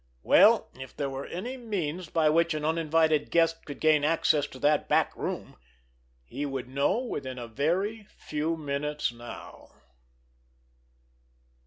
Well, 0.23 0.71
if 0.79 0.97
there 0.97 1.11
were 1.11 1.27
any 1.27 1.57
means 1.57 2.09
by 2.09 2.27
which 2.27 2.55
an 2.55 2.65
uninvited 2.65 3.29
guest 3.29 3.65
could 3.65 3.79
gain 3.79 4.03
access 4.03 4.47
to 4.47 4.57
that 4.57 4.89
back 4.89 5.15
room, 5.15 5.57
he 6.25 6.43
would 6.43 6.67
know 6.67 6.97
within 6.97 7.37
a 7.37 7.47
very 7.47 8.05
few 8.09 8.57
minutes 8.57 9.11
now! 9.11 9.69